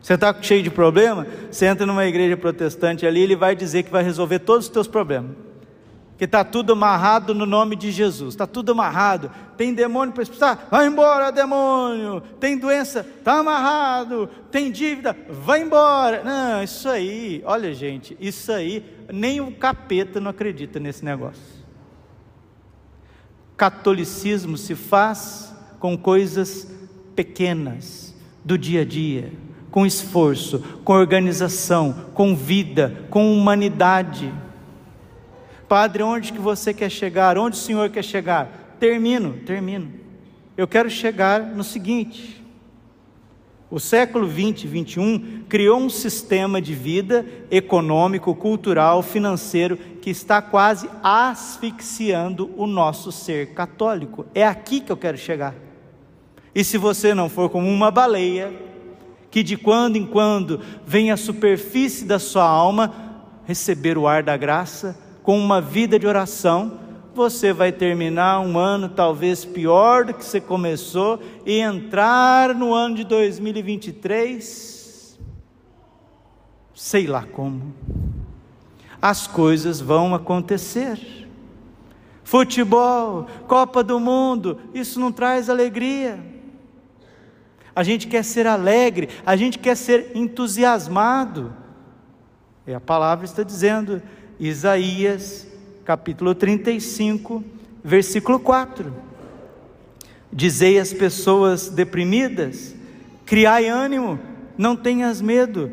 Você 0.00 0.14
está 0.14 0.34
cheio 0.40 0.62
de 0.62 0.70
problema? 0.70 1.26
Você 1.50 1.66
entra 1.66 1.86
numa 1.86 2.06
igreja 2.06 2.36
protestante 2.36 3.06
ali, 3.06 3.20
ele 3.20 3.36
vai 3.36 3.54
dizer 3.54 3.82
que 3.82 3.90
vai 3.90 4.02
resolver 4.02 4.40
todos 4.40 4.66
os 4.66 4.72
teus 4.72 4.88
problemas 4.88 5.36
que 6.18 6.24
está 6.24 6.42
tudo 6.42 6.72
amarrado 6.72 7.32
no 7.32 7.46
nome 7.46 7.76
de 7.76 7.92
Jesus, 7.92 8.34
está 8.34 8.44
tudo 8.44 8.72
amarrado. 8.72 9.30
Tem 9.56 9.72
demônio 9.72 10.12
para 10.12 10.24
expulsar? 10.24 10.66
Vai 10.68 10.88
embora, 10.88 11.30
demônio. 11.30 12.20
Tem 12.40 12.58
doença? 12.58 13.06
Está 13.18 13.38
amarrado. 13.38 14.28
Tem 14.50 14.68
dívida? 14.72 15.16
Vai 15.30 15.62
embora. 15.62 16.24
Não, 16.24 16.60
isso 16.60 16.88
aí, 16.88 17.40
olha 17.46 17.72
gente, 17.72 18.16
isso 18.18 18.50
aí, 18.50 18.84
nem 19.12 19.40
o 19.40 19.52
capeta 19.52 20.18
não 20.20 20.32
acredita 20.32 20.80
nesse 20.80 21.04
negócio. 21.04 21.40
Catolicismo 23.56 24.56
se 24.58 24.74
faz 24.74 25.47
com 25.78 25.96
coisas 25.96 26.66
pequenas, 27.14 28.14
do 28.44 28.56
dia 28.56 28.82
a 28.82 28.84
dia, 28.84 29.32
com 29.70 29.84
esforço, 29.84 30.60
com 30.84 30.92
organização, 30.92 31.92
com 32.14 32.34
vida, 32.34 33.04
com 33.10 33.32
humanidade. 33.32 34.32
Padre, 35.68 36.02
onde 36.02 36.32
que 36.32 36.38
você 36.38 36.72
quer 36.72 36.90
chegar? 36.90 37.36
Onde 37.36 37.56
o 37.56 37.60
Senhor 37.60 37.90
quer 37.90 38.02
chegar? 38.02 38.76
Termino, 38.80 39.34
termino. 39.44 39.92
Eu 40.56 40.66
quero 40.66 40.88
chegar 40.88 41.40
no 41.40 41.62
seguinte: 41.62 42.42
o 43.70 43.78
século 43.78 44.26
20 44.26 44.64
e 44.64 44.66
21 44.66 45.44
criou 45.46 45.78
um 45.78 45.90
sistema 45.90 46.60
de 46.60 46.74
vida 46.74 47.26
econômico, 47.50 48.34
cultural, 48.34 49.02
financeiro 49.02 49.76
que 49.76 50.08
está 50.08 50.40
quase 50.40 50.88
asfixiando 51.02 52.50
o 52.56 52.66
nosso 52.66 53.12
ser 53.12 53.52
católico. 53.52 54.24
É 54.34 54.46
aqui 54.46 54.80
que 54.80 54.90
eu 54.90 54.96
quero 54.96 55.18
chegar. 55.18 55.67
E 56.58 56.64
se 56.64 56.76
você 56.76 57.14
não 57.14 57.28
for 57.28 57.48
como 57.48 57.68
uma 57.68 57.88
baleia, 57.88 58.52
que 59.30 59.44
de 59.44 59.56
quando 59.56 59.94
em 59.94 60.04
quando 60.04 60.60
vem 60.84 61.12
à 61.12 61.16
superfície 61.16 62.04
da 62.04 62.18
sua 62.18 62.42
alma 62.42 62.92
receber 63.44 63.96
o 63.96 64.08
ar 64.08 64.24
da 64.24 64.36
graça, 64.36 64.98
com 65.22 65.38
uma 65.38 65.60
vida 65.60 66.00
de 66.00 66.06
oração, 66.08 66.80
você 67.14 67.52
vai 67.52 67.70
terminar 67.70 68.40
um 68.40 68.58
ano 68.58 68.88
talvez 68.88 69.44
pior 69.44 70.04
do 70.04 70.12
que 70.12 70.24
você 70.24 70.40
começou 70.40 71.20
e 71.46 71.60
entrar 71.60 72.52
no 72.56 72.74
ano 72.74 72.96
de 72.96 73.04
2023, 73.04 75.16
sei 76.74 77.06
lá 77.06 77.22
como. 77.22 77.72
As 79.00 79.28
coisas 79.28 79.80
vão 79.80 80.12
acontecer. 80.12 81.28
Futebol, 82.24 83.28
Copa 83.46 83.84
do 83.84 84.00
Mundo, 84.00 84.58
isso 84.74 84.98
não 84.98 85.12
traz 85.12 85.48
alegria. 85.48 86.27
A 87.78 87.84
gente 87.84 88.08
quer 88.08 88.24
ser 88.24 88.44
alegre, 88.44 89.08
a 89.24 89.36
gente 89.36 89.56
quer 89.56 89.76
ser 89.76 90.10
entusiasmado. 90.12 91.54
E 92.66 92.74
a 92.74 92.80
palavra 92.80 93.24
está 93.24 93.44
dizendo: 93.44 94.02
Isaías, 94.40 95.46
capítulo 95.84 96.34
35, 96.34 97.44
versículo 97.84 98.40
4. 98.40 98.92
Dizei 100.32 100.80
às 100.80 100.92
pessoas 100.92 101.68
deprimidas: 101.68 102.74
criai 103.24 103.68
ânimo, 103.68 104.18
não 104.56 104.74
tenhas 104.74 105.20
medo, 105.20 105.70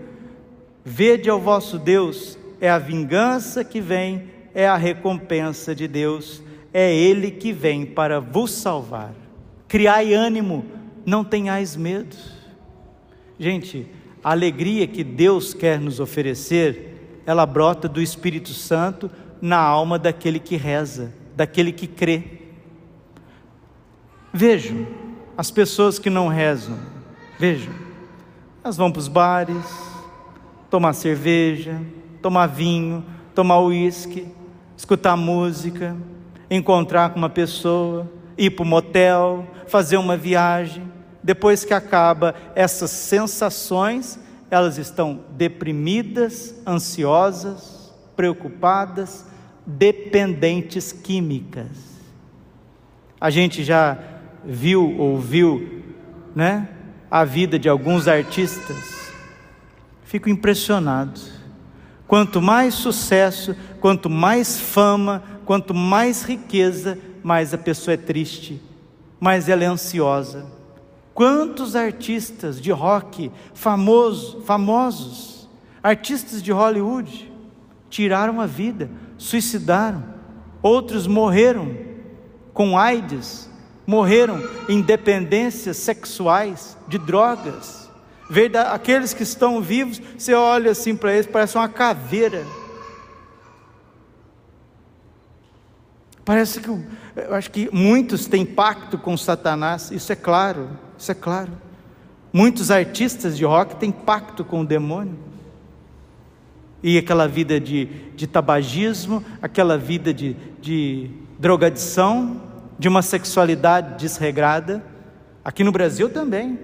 vede 0.83 1.27
ao 1.27 1.41
vosso 1.41 1.79
Deus, 1.79 2.37
é 2.61 2.69
a 2.69 2.77
vingança 2.77 3.63
que 3.63 3.81
vem, 3.81 4.25
é 4.53 4.67
a 4.67 4.77
recompensa 4.77 5.73
de 5.73 5.87
Deus, 5.87 6.43
é 6.71 6.95
Ele 6.95 7.31
que 7.31 7.51
vem 7.51 7.83
para 7.83 8.19
vos 8.19 8.51
salvar. 8.51 9.11
Criai 9.67 10.13
ânimo, 10.13 10.74
não 11.05 11.23
tenhais 11.23 11.75
medo. 11.75 12.15
Gente, 13.39 13.87
a 14.23 14.31
alegria 14.31 14.87
que 14.87 15.03
Deus 15.03 15.53
quer 15.53 15.79
nos 15.79 15.99
oferecer 15.99 16.95
ela 17.25 17.45
brota 17.45 17.89
do 17.89 18.01
Espírito 18.01 18.49
Santo 18.49 19.09
na 19.41 19.57
alma 19.57 19.97
daquele 19.97 20.39
que 20.39 20.55
reza, 20.55 21.13
daquele 21.35 21.71
que 21.71 21.87
crê. 21.87 22.23
Vejam, 24.31 24.85
as 25.37 25.49
pessoas 25.49 25.97
que 25.97 26.09
não 26.09 26.27
rezam, 26.27 26.77
vejam, 27.39 27.73
elas 28.63 28.77
vão 28.77 28.91
para 28.91 28.99
os 28.99 29.07
bares, 29.07 29.65
tomar 30.69 30.93
cerveja, 30.93 31.81
tomar 32.21 32.47
vinho, 32.47 33.03
tomar 33.33 33.59
uísque, 33.61 34.27
escutar 34.77 35.15
música, 35.15 35.95
encontrar 36.49 37.09
com 37.09 37.17
uma 37.17 37.29
pessoa, 37.29 38.09
ir 38.37 38.51
para 38.51 38.63
o 38.63 38.67
motel, 38.67 39.47
fazer 39.67 39.97
uma 39.97 40.15
viagem. 40.15 40.83
Depois 41.25 41.65
que 41.65 41.73
acaba 41.73 42.35
essas 42.53 42.91
sensações, 42.91 44.19
elas 44.51 44.77
estão 44.77 45.21
deprimidas, 45.31 46.53
ansiosas, 46.67 47.91
preocupadas, 48.15 49.25
dependentes 49.65 50.91
químicas. 50.91 51.65
A 53.19 53.31
gente 53.31 53.63
já 53.63 53.97
viu, 54.45 54.99
ouviu, 54.99 55.83
né, 56.35 56.69
a 57.09 57.25
vida 57.25 57.57
de 57.57 57.67
alguns 57.67 58.07
artistas. 58.07 59.11
Fico 60.03 60.29
impressionado. 60.29 61.19
Quanto 62.05 62.39
mais 62.39 62.75
sucesso, 62.75 63.55
quanto 63.81 64.11
mais 64.11 64.59
fama, 64.59 65.23
quanto 65.43 65.73
mais 65.73 66.21
riqueza, 66.21 66.99
mais 67.23 67.51
a 67.51 67.57
pessoa 67.57 67.95
é 67.95 67.97
triste, 67.97 68.61
mais 69.19 69.49
ela 69.49 69.63
é 69.63 69.67
ansiosa 69.67 70.53
Quantos 71.15 71.77
artistas 71.77 72.59
de 72.59 72.73
rock 72.73 73.31
famoso, 73.53 74.41
famosos, 74.41 75.49
artistas 75.81 76.43
de 76.43 76.51
Hollywood, 76.51 77.31
tiraram 77.89 78.41
a 78.41 78.45
vida, 78.45 78.91
suicidaram, 79.17 80.03
outros 80.61 81.07
morreram 81.07 81.73
com 82.53 82.77
AIDS, 82.77 83.49
morreram 83.87 84.43
em 84.67 84.81
dependências 84.81 85.77
sexuais, 85.77 86.77
de 86.85 86.97
drogas. 86.97 87.89
Aqueles 88.73 89.13
que 89.13 89.23
estão 89.23 89.61
vivos, 89.61 90.01
você 90.17 90.33
olha 90.33 90.71
assim 90.71 90.97
para 90.97 91.13
eles, 91.13 91.27
parece 91.27 91.55
uma 91.55 91.69
caveira. 91.69 92.45
Parece 96.25 96.59
que 96.59 96.69
eu 96.69 97.33
acho 97.33 97.49
que 97.51 97.69
muitos 97.71 98.25
têm 98.25 98.45
pacto 98.45 98.97
com 98.97 99.15
Satanás, 99.15 99.91
isso 99.91 100.11
é 100.11 100.15
claro. 100.17 100.83
Isso 100.97 101.11
é 101.11 101.15
claro. 101.15 101.51
Muitos 102.31 102.69
artistas 102.69 103.37
de 103.37 103.45
rock 103.45 103.75
têm 103.77 103.91
pacto 103.91 104.43
com 104.43 104.61
o 104.61 104.65
demônio. 104.65 105.17
E 106.83 106.97
aquela 106.97 107.27
vida 107.27 107.59
de, 107.59 107.85
de 108.15 108.27
tabagismo, 108.27 109.23
aquela 109.41 109.77
vida 109.77 110.13
de, 110.13 110.35
de 110.61 111.09
drogadição, 111.39 112.41
de 112.77 112.87
uma 112.87 113.01
sexualidade 113.01 113.97
desregrada. 113.97 114.83
Aqui 115.43 115.63
no 115.63 115.71
Brasil 115.71 116.09
também. 116.09 116.59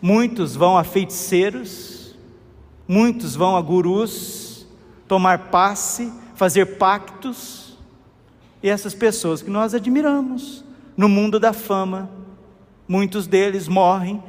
Muitos 0.00 0.54
vão 0.54 0.76
a 0.76 0.84
feiticeiros, 0.84 2.14
muitos 2.86 3.34
vão 3.34 3.56
a 3.56 3.62
gurus, 3.62 4.66
tomar 5.08 5.50
passe, 5.50 6.12
fazer 6.34 6.76
pactos. 6.76 7.78
E 8.62 8.68
essas 8.68 8.94
pessoas 8.94 9.42
que 9.42 9.50
nós 9.50 9.74
admiramos 9.74 10.64
no 10.96 11.08
mundo 11.08 11.40
da 11.40 11.52
fama, 11.52 12.10
Muitos 12.88 13.26
deles 13.26 13.68
morrem 13.68 14.22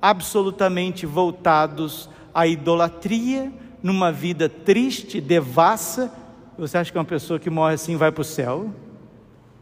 absolutamente 0.00 1.06
voltados 1.06 2.08
à 2.32 2.46
idolatria, 2.46 3.52
numa 3.82 4.12
vida 4.12 4.48
triste, 4.48 5.20
devassa. 5.20 6.12
Você 6.58 6.78
acha 6.78 6.92
que 6.92 6.98
uma 6.98 7.04
pessoa 7.04 7.38
que 7.38 7.50
morre 7.50 7.74
assim 7.74 7.96
vai 7.96 8.12
para 8.12 8.22
o 8.22 8.24
céu? 8.24 8.72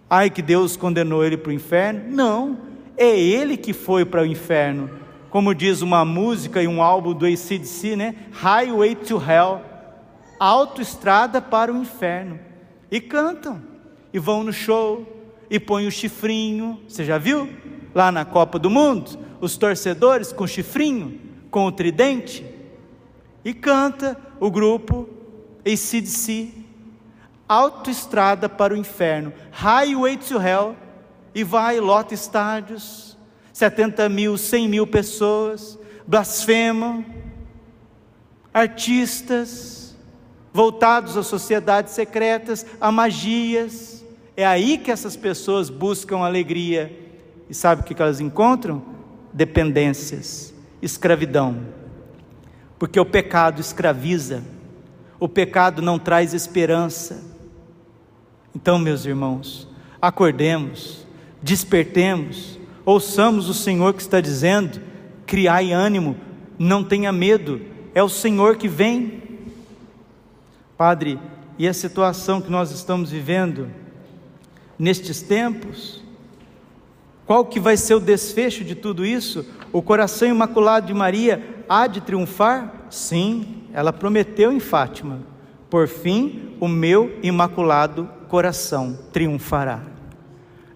Ai, 0.09 0.29
que 0.29 0.43
Deus 0.43 0.77
condenou 0.77 1.25
ele 1.25 1.37
para 1.37 1.51
o 1.51 1.53
inferno? 1.53 2.15
Não, 2.15 2.59
é 2.97 3.19
ele 3.19 3.57
que 3.57 3.73
foi 3.73 4.05
para 4.05 4.23
o 4.23 4.27
inferno. 4.27 4.91
Como 5.31 5.55
diz 5.55 5.81
uma 5.81 6.05
música 6.05 6.63
e 6.63 6.69
um 6.69 6.83
álbum 6.83 7.15
do 7.15 7.25
ACDC, 7.25 7.97
né? 7.97 8.15
Highway 8.33 8.95
to 8.95 9.17
Hell 9.17 9.73
autoestrada 10.43 11.41
para 11.41 11.73
o 11.73 11.77
inferno. 11.77 12.41
E 12.91 13.01
cantam, 13.01 13.63
e 14.13 14.19
vão 14.19 14.43
no 14.43 14.53
show, 14.53 15.07
e 15.49 15.61
põem 15.61 15.87
o 15.87 15.91
chifrinho. 15.91 16.81
Você 16.89 17.05
já 17.05 17.17
viu? 17.17 17.49
Lá 17.95 18.11
na 18.11 18.25
Copa 18.25 18.59
do 18.59 18.71
Mundo, 18.71 19.19
os 19.41 19.57
torcedores 19.57 20.33
com 20.33 20.47
chifrinho, 20.47 21.21
com 21.51 21.67
o 21.67 21.73
tridente, 21.73 22.45
e 23.45 23.53
canta 23.53 24.17
o 24.41 24.51
grupo 24.51 25.09
ACDC, 25.65 26.53
Autoestrada 27.49 28.49
para 28.49 28.73
o 28.73 28.77
Inferno, 28.77 29.33
Highway 29.51 30.17
to 30.17 30.41
Hell, 30.41 30.75
e 31.35 31.45
vai, 31.45 31.81
lota 31.81 32.15
estádios, 32.15 33.17
70 33.53 34.09
mil, 34.09 34.39
100 34.39 34.69
mil 34.69 34.87
pessoas, 34.87 35.79
blasfemam, 36.07 37.05
artistas, 38.53 39.97
voltados 40.53 41.17
a 41.17 41.23
sociedades 41.23 41.93
secretas, 41.93 42.67
a 42.81 42.93
magias. 42.93 44.05
É 44.37 44.47
aí 44.47 44.79
que 44.79 44.91
essas 44.91 45.17
pessoas 45.17 45.71
buscam 45.71 46.19
alegria. 46.19 47.02
E 47.53 47.55
sabe 47.55 47.83
o 47.83 47.85
que 47.85 48.01
elas 48.01 48.19
encontram? 48.19 48.83
Dependências, 49.31 50.55
escravidão. 50.81 51.67
Porque 52.79 52.99
o 52.99 53.05
pecado 53.05 53.61
escraviza, 53.61 54.43
o 55.21 55.29
pecado 55.29 55.83
não 55.83 55.99
traz 55.99 56.33
esperança. 56.33 57.23
Então, 58.57 58.79
meus 58.79 59.05
irmãos, 59.05 59.69
acordemos, 60.01 61.07
despertemos, 61.43 62.59
ouçamos 62.87 63.51
o 63.51 63.55
Senhor 63.55 63.93
que 63.93 64.01
está 64.01 64.19
dizendo: 64.19 64.81
criai 65.27 65.73
ânimo, 65.73 66.17
não 66.59 66.83
tenha 66.83 67.13
medo, 67.13 67.61
é 67.95 68.03
o 68.03 68.09
Senhor 68.09 68.57
que 68.57 68.67
vem. 68.67 69.23
Padre, 70.75 71.21
e 71.59 71.69
a 71.69 71.75
situação 71.75 72.41
que 72.41 72.51
nós 72.51 72.71
estamos 72.71 73.11
vivendo 73.11 73.69
nestes 74.79 75.21
tempos? 75.21 76.02
Qual 77.33 77.47
que 77.47 77.59
vai 77.59 77.79
ser 77.79 77.95
o 77.95 77.99
desfecho 77.99 78.63
de 78.63 78.75
tudo 78.75 79.07
isso? 79.07 79.47
O 79.73 79.81
coração 79.81 80.29
imaculado 80.29 80.89
de 80.89 80.93
Maria 80.93 81.65
há 81.67 81.87
de 81.87 82.03
triunfar? 82.03 82.85
Sim, 82.91 83.63
ela 83.73 83.91
prometeu 83.91 84.53
em 84.53 84.61
Fátima. 84.61 85.21
Por 85.71 85.89
fim, 85.89 86.55
o 86.61 86.69
meu 86.69 87.19
imaculado 87.23 88.07
coração 88.29 88.99
triunfará. 89.15 89.81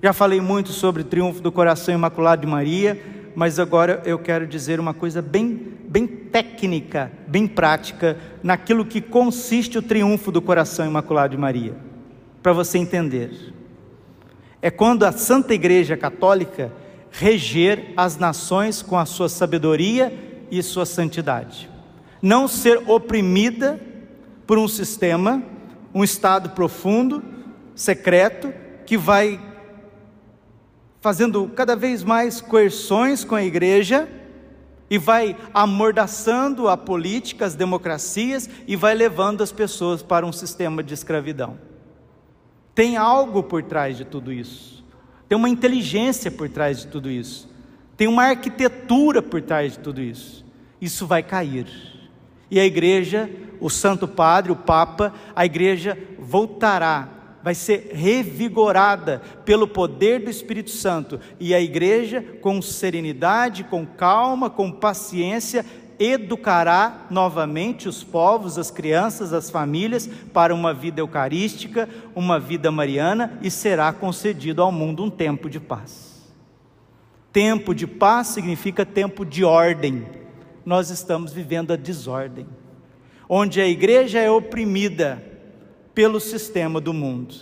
Já 0.03 0.15
falei 0.15 0.41
muito 0.41 0.71
sobre 0.71 1.03
o 1.03 1.05
triunfo 1.05 1.43
do 1.43 1.53
coração 1.53 1.95
imaculado 1.95 2.41
de 2.41 2.51
Maria, 2.51 3.03
mas 3.35 3.59
agora 3.59 4.01
eu 4.07 4.19
quero 4.19 4.47
dizer 4.47 4.81
uma 4.81 4.95
coisa 4.95 5.21
bem, 5.21 5.75
bem 5.87 6.07
técnica, 6.07 7.13
bem 7.29 7.47
prática, 7.47 8.17
naquilo 8.43 8.87
que 8.87 9.03
consiste 9.03 9.77
o 9.77 9.83
triunfo 9.83 10.33
do 10.33 10.41
coração 10.41 10.87
imaculado 10.87 11.37
de 11.37 11.37
Maria, 11.37 11.75
para 12.43 12.55
você 12.55 12.79
entender. 12.79 13.56
É 14.61 14.71
quando 14.71 15.05
a 15.05 15.13
Santa 15.13 15.55
Igreja 15.55 15.97
Católica 15.97 16.73
reger 17.11 17.93
as 17.97 18.17
nações 18.19 18.83
com 18.83 18.99
a 18.99 19.07
sua 19.07 19.29
sabedoria 19.29 20.13
e 20.51 20.63
sua 20.63 20.85
santidade. 20.85 21.71
Não 22.21 22.47
ser 22.47 22.83
oprimida 22.87 23.81
por 24.47 24.59
um 24.59 24.69
sistema, 24.69 25.43
um 25.95 26.05
Estado 26.05 26.51
profundo, 26.51 27.23
secreto, 27.75 28.53
que 28.85 28.97
vai 28.97 29.41
fazendo 31.01 31.49
cada 31.55 31.77
vez 31.77 32.03
mais 32.03 32.41
coerções 32.41 33.25
com 33.25 33.35
a 33.35 33.45
igreja 33.45 34.09
e 34.89 34.99
vai 34.99 35.37
amordaçando 35.53 36.69
a 36.69 36.77
política, 36.77 37.45
as 37.45 37.55
democracias 37.55 38.49
e 38.67 38.77
vai 38.77 38.95
levando 38.95 39.43
as 39.43 39.53
pessoas 39.53 40.03
para 40.03 40.27
um 40.27 40.33
sistema 40.33 40.83
de 40.83 40.95
escravidão. 40.95 41.59
Tem 42.77 42.99
algo 42.99 43.43
por 43.43 43.63
trás 43.63 43.97
de 43.97 44.05
tudo 44.05 44.31
isso. 44.31 44.85
Tem 45.27 45.37
uma 45.37 45.49
inteligência 45.49 46.31
por 46.31 46.47
trás 46.49 46.81
de 46.81 46.89
tudo 46.89 47.11
isso. 47.11 47.49
Tem 47.97 48.07
uma 48.07 48.25
arquitetura 48.25 49.23
por 49.23 49.41
trás 49.41 49.73
de 49.73 49.79
tudo 49.79 50.01
isso. 50.03 50.45
Isso 50.79 51.07
vai 51.07 51.23
cair. 51.23 51.67
E 52.51 52.61
a 52.61 52.67
igreja, 52.67 53.31
o 53.59 53.71
Santo 53.71 54.07
Padre, 54.07 54.53
o 54.53 54.57
Papa, 54.57 55.15
a 55.35 55.47
igreja 55.47 55.99
voltará 56.19 57.17
vai 57.47 57.55
ser 57.55 57.93
revigorada 57.93 59.23
pelo 59.45 59.69
poder 59.69 60.19
do 60.19 60.29
Espírito 60.29 60.71
Santo, 60.71 61.21
e 61.39 61.55
a 61.55 61.61
igreja, 61.61 62.21
com 62.41 62.61
serenidade, 62.61 63.63
com 63.63 63.87
calma, 63.87 64.51
com 64.51 64.73
paciência, 64.73 65.65
educará 65.99 67.07
novamente 67.11 67.89
os 67.89 68.05
povos, 68.05 68.59
as 68.59 68.71
crianças, 68.71 69.33
as 69.33 69.51
famílias 69.51 70.09
para 70.33 70.55
uma 70.55 70.75
vida 70.75 71.01
eucarística, 71.01 71.89
uma 72.15 72.39
vida 72.39 72.71
mariana, 72.71 73.39
e 73.43 73.51
será 73.51 73.93
concedido 73.93 74.63
ao 74.63 74.71
mundo 74.71 75.03
um 75.03 75.11
tempo 75.11 75.49
de 75.49 75.61
paz. 75.61 76.33
Tempo 77.33 77.75
de 77.75 77.87
paz 77.87 78.29
significa 78.29 78.85
tempo 78.85 79.25
de 79.25 79.45
ordem. 79.45 80.07
Nós 80.65 80.91
estamos 80.91 81.33
vivendo 81.33 81.73
a 81.73 81.77
desordem, 81.77 82.47
onde 83.29 83.61
a 83.61 83.67
igreja 83.67 84.19
é 84.19 84.31
oprimida, 84.31 85.23
pelo 85.97 86.21
sistema 86.21 86.79
do 86.79 86.93
mundo. 86.93 87.35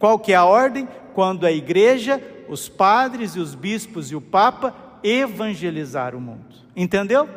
Qual 0.00 0.18
que 0.18 0.32
é 0.32 0.34
a 0.34 0.44
ordem? 0.44 0.88
Quando 1.14 1.46
a 1.46 1.52
igreja, 1.52 2.20
os 2.48 2.68
padres 2.68 3.36
e 3.36 3.38
os 3.38 3.54
bispos 3.54 4.10
e 4.10 4.16
o 4.16 4.20
papa 4.20 4.74
evangelizar 5.02 6.16
o 6.16 6.20
mundo. 6.20 6.56
Entendeu? 6.74 7.28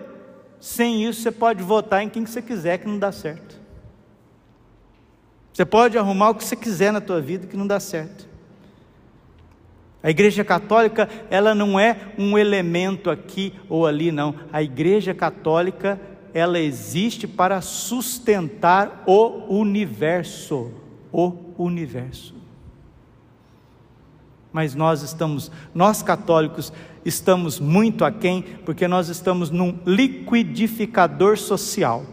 Sem 0.62 1.04
isso 1.04 1.22
você 1.22 1.32
pode 1.32 1.64
votar 1.64 2.04
em 2.04 2.10
quem 2.10 2.24
você 2.24 2.42
quiser 2.42 2.78
que 2.78 2.88
não 2.88 3.00
dá 3.00 3.12
certo. 3.12 3.60
Você 5.52 5.66
pode 5.66 5.98
arrumar 5.98 6.30
o 6.30 6.36
que 6.36 6.44
você 6.46 6.56
quiser 6.56 6.94
na 6.94 7.02
tua 7.02 7.20
vida 7.20 7.48
que 7.48 7.58
não 7.58 7.66
dá 7.68 7.80
certo. 7.80 8.30
A 10.04 10.10
Igreja 10.10 10.44
Católica, 10.44 11.10
ela 11.30 11.54
não 11.54 11.80
é 11.80 12.14
um 12.18 12.38
elemento 12.38 13.10
aqui 13.10 13.54
ou 13.68 13.86
ali, 13.86 14.12
não. 14.12 14.36
A 14.54 14.62
Igreja 14.62 15.14
Católica 15.14 16.00
ela 16.34 16.60
existe 16.60 17.28
para 17.28 17.60
sustentar 17.60 19.04
o 19.06 19.54
universo, 19.54 20.72
o 21.12 21.34
universo. 21.58 22.41
Mas 24.52 24.76
nós 24.76 25.02
estamos, 25.02 25.52
nós 25.74 26.02
católicos, 26.02 26.74
estamos 27.06 27.60
muito 27.60 28.04
aquém, 28.04 28.44
porque 28.66 28.88
nós 28.88 29.08
estamos 29.08 29.50
num 29.50 29.78
liquidificador 29.86 31.38
social 31.38 32.06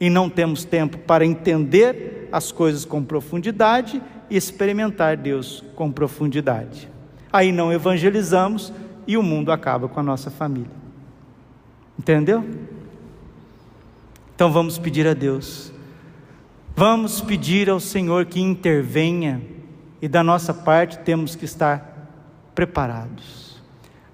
e 0.00 0.08
não 0.08 0.30
temos 0.30 0.64
tempo 0.64 0.98
para 0.98 1.26
entender 1.26 2.28
as 2.30 2.52
coisas 2.52 2.84
com 2.84 3.02
profundidade 3.02 4.00
e 4.30 4.36
experimentar 4.36 5.16
Deus 5.16 5.64
com 5.74 5.90
profundidade. 5.90 6.88
Aí 7.32 7.50
não 7.50 7.72
evangelizamos 7.72 8.72
e 9.06 9.16
o 9.16 9.22
mundo 9.22 9.50
acaba 9.50 9.88
com 9.88 9.98
a 10.00 10.02
nossa 10.02 10.30
família. 10.30 10.70
Entendeu? 11.98 12.44
Então 14.34 14.52
vamos 14.52 14.78
pedir 14.78 15.06
a 15.06 15.14
Deus, 15.14 15.72
vamos 16.76 17.20
pedir 17.20 17.68
ao 17.68 17.80
Senhor 17.80 18.24
que 18.26 18.40
intervenha, 18.40 19.42
e 20.00 20.08
da 20.08 20.22
nossa 20.22 20.54
parte 20.54 20.98
temos 20.98 21.34
que 21.34 21.44
estar 21.44 22.52
preparados. 22.54 23.60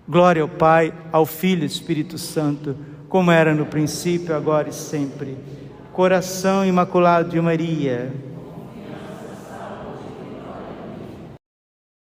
Glória 0.09 0.43
ao 0.43 0.49
Pai, 0.49 0.93
ao 1.11 1.25
Filho 1.25 1.63
e 1.63 1.67
Espírito 1.67 2.19
Santo, 2.19 2.77
como 3.09 3.31
era 3.31 3.55
no 3.55 3.67
princípio, 3.67 4.35
agora 4.35 4.69
e 4.69 4.73
sempre. 4.73 5.37
Coração 5.93 6.65
imaculado 6.65 7.31
de 7.31 7.41
Maria 7.41 8.13